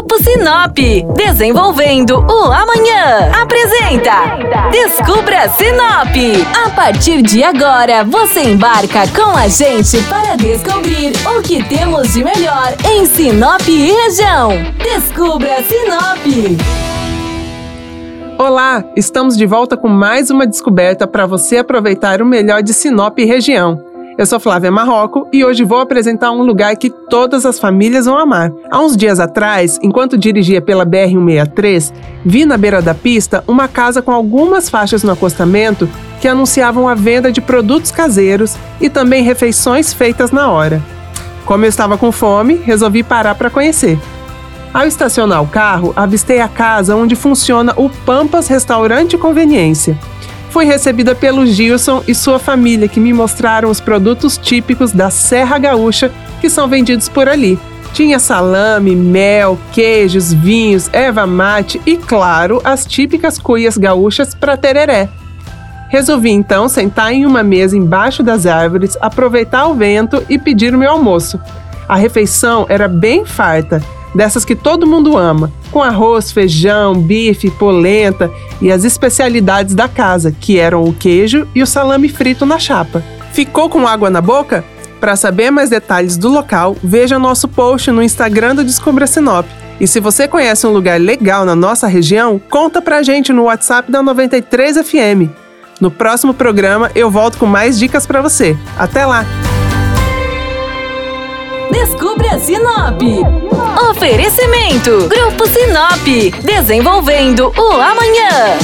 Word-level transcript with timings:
Grupo 0.00 0.16
Sinop, 0.22 0.78
desenvolvendo 1.14 2.20
o 2.20 2.44
amanhã. 2.50 3.30
Apresenta 3.38 4.70
Descubra 4.70 5.46
Sinop. 5.50 6.16
A 6.64 6.70
partir 6.70 7.20
de 7.20 7.44
agora, 7.44 8.02
você 8.02 8.40
embarca 8.44 9.06
com 9.08 9.36
a 9.36 9.46
gente 9.46 10.02
para 10.04 10.36
descobrir 10.36 11.12
o 11.36 11.42
que 11.42 11.62
temos 11.64 12.14
de 12.14 12.24
melhor 12.24 12.74
em 12.90 13.04
Sinop 13.04 13.60
e 13.68 13.92
região. 13.92 14.52
Descubra 14.82 15.62
Sinop. 15.64 16.58
Olá, 18.38 18.82
estamos 18.96 19.36
de 19.36 19.44
volta 19.44 19.76
com 19.76 19.88
mais 19.88 20.30
uma 20.30 20.46
descoberta 20.46 21.06
para 21.06 21.26
você 21.26 21.58
aproveitar 21.58 22.22
o 22.22 22.26
melhor 22.26 22.62
de 22.62 22.72
Sinop 22.72 23.18
e 23.18 23.26
região. 23.26 23.89
Eu 24.18 24.26
sou 24.26 24.40
Flávia 24.40 24.70
Marroco 24.70 25.26
e 25.32 25.44
hoje 25.44 25.64
vou 25.64 25.78
apresentar 25.80 26.30
um 26.30 26.42
lugar 26.42 26.76
que 26.76 26.90
todas 26.90 27.46
as 27.46 27.58
famílias 27.58 28.06
vão 28.06 28.18
amar. 28.18 28.52
Há 28.70 28.80
uns 28.80 28.96
dias 28.96 29.18
atrás, 29.18 29.78
enquanto 29.82 30.18
dirigia 30.18 30.60
pela 30.60 30.84
BR-163, 30.84 31.92
vi 32.24 32.44
na 32.44 32.56
beira 32.56 32.82
da 32.82 32.94
pista 32.94 33.42
uma 33.46 33.66
casa 33.66 34.02
com 34.02 34.12
algumas 34.12 34.68
faixas 34.68 35.02
no 35.02 35.12
acostamento 35.12 35.88
que 36.20 36.28
anunciavam 36.28 36.86
a 36.88 36.94
venda 36.94 37.32
de 37.32 37.40
produtos 37.40 37.90
caseiros 37.90 38.56
e 38.80 38.90
também 38.90 39.22
refeições 39.22 39.92
feitas 39.92 40.30
na 40.30 40.50
hora. 40.50 40.82
Como 41.46 41.64
eu 41.64 41.68
estava 41.68 41.96
com 41.96 42.12
fome, 42.12 42.56
resolvi 42.56 43.02
parar 43.02 43.34
para 43.34 43.48
conhecer. 43.48 43.98
Ao 44.72 44.86
estacionar 44.86 45.42
o 45.42 45.48
carro, 45.48 45.92
avistei 45.96 46.40
a 46.40 46.48
casa 46.48 46.94
onde 46.94 47.16
funciona 47.16 47.72
o 47.76 47.88
Pampas 47.88 48.48
Restaurante 48.48 49.16
Conveniência. 49.18 49.98
Fui 50.50 50.64
recebida 50.64 51.14
pelo 51.14 51.46
Gilson 51.46 52.02
e 52.08 52.14
sua 52.14 52.38
família, 52.38 52.88
que 52.88 52.98
me 52.98 53.12
mostraram 53.12 53.70
os 53.70 53.80
produtos 53.80 54.36
típicos 54.36 54.90
da 54.90 55.08
Serra 55.08 55.58
Gaúcha 55.58 56.10
que 56.40 56.50
são 56.50 56.66
vendidos 56.66 57.08
por 57.08 57.28
ali. 57.28 57.58
Tinha 57.92 58.18
salame, 58.18 58.94
mel, 58.96 59.58
queijos, 59.72 60.32
vinhos, 60.32 60.90
erva 60.92 61.26
mate 61.26 61.80
e, 61.86 61.96
claro, 61.96 62.60
as 62.64 62.84
típicas 62.84 63.38
cuias 63.38 63.76
gaúchas 63.76 64.34
para 64.34 64.56
tereré. 64.56 65.08
Resolvi 65.88 66.30
então 66.30 66.68
sentar 66.68 67.12
em 67.12 67.26
uma 67.26 67.42
mesa 67.42 67.76
embaixo 67.76 68.22
das 68.22 68.46
árvores, 68.46 68.96
aproveitar 69.00 69.66
o 69.66 69.74
vento 69.74 70.24
e 70.28 70.38
pedir 70.38 70.74
o 70.74 70.78
meu 70.78 70.90
almoço. 70.90 71.40
A 71.88 71.96
refeição 71.96 72.66
era 72.68 72.88
bem 72.88 73.24
farta 73.24 73.82
dessas 74.14 74.44
que 74.44 74.54
todo 74.54 74.86
mundo 74.86 75.16
ama, 75.16 75.52
com 75.70 75.82
arroz, 75.82 76.32
feijão, 76.32 76.94
bife, 76.94 77.50
polenta 77.50 78.30
e 78.60 78.70
as 78.70 78.84
especialidades 78.84 79.74
da 79.74 79.88
casa, 79.88 80.32
que 80.32 80.58
eram 80.58 80.84
o 80.84 80.92
queijo 80.92 81.46
e 81.54 81.62
o 81.62 81.66
salame 81.66 82.08
frito 82.08 82.44
na 82.44 82.58
chapa. 82.58 83.02
Ficou 83.32 83.68
com 83.68 83.86
água 83.86 84.10
na 84.10 84.20
boca? 84.20 84.64
Para 85.00 85.16
saber 85.16 85.50
mais 85.50 85.70
detalhes 85.70 86.16
do 86.16 86.28
local, 86.28 86.76
veja 86.82 87.18
nosso 87.18 87.48
post 87.48 87.90
no 87.90 88.02
Instagram 88.02 88.56
do 88.56 88.64
Descubra 88.64 89.06
Sinop. 89.06 89.46
E 89.80 89.86
se 89.86 89.98
você 89.98 90.28
conhece 90.28 90.66
um 90.66 90.72
lugar 90.72 91.00
legal 91.00 91.46
na 91.46 91.56
nossa 91.56 91.86
região, 91.86 92.38
conta 92.50 92.82
pra 92.82 93.02
gente 93.02 93.32
no 93.32 93.44
WhatsApp 93.44 93.90
da 93.90 94.02
93 94.02 94.76
FM. 94.86 95.30
No 95.80 95.90
próximo 95.90 96.34
programa 96.34 96.90
eu 96.94 97.10
volto 97.10 97.38
com 97.38 97.46
mais 97.46 97.78
dicas 97.78 98.06
para 98.06 98.20
você. 98.20 98.54
Até 98.78 99.06
lá! 99.06 99.24
Descubra 102.30 102.38
Sinop. 102.38 103.02
Oferecimento: 103.90 105.08
Grupo 105.08 105.46
Sinop. 105.48 106.42
Desenvolvendo 106.44 107.52
o 107.56 107.72
amanhã. 107.72 108.56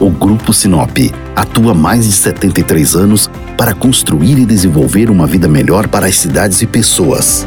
O 0.00 0.10
Grupo 0.10 0.52
Sinop 0.52 0.96
atua 1.36 1.74
mais 1.74 2.06
de 2.06 2.12
73 2.12 2.96
anos 2.96 3.30
para 3.56 3.74
construir 3.74 4.38
e 4.38 4.46
desenvolver 4.46 5.10
uma 5.10 5.26
vida 5.26 5.46
melhor 5.46 5.88
para 5.88 6.06
as 6.06 6.16
cidades 6.16 6.62
e 6.62 6.66
pessoas. 6.66 7.46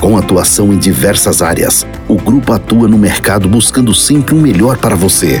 Com 0.00 0.16
atuação 0.16 0.72
em 0.72 0.78
diversas 0.78 1.42
áreas, 1.42 1.84
o 2.06 2.14
grupo 2.14 2.52
atua 2.52 2.86
no 2.86 2.96
mercado 2.96 3.48
buscando 3.48 3.92
sempre 3.92 4.34
o 4.34 4.38
um 4.38 4.40
melhor 4.40 4.76
para 4.76 4.94
você. 4.94 5.40